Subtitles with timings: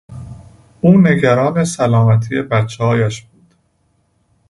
[0.81, 3.55] او نگران سلامتی بچههایش بود.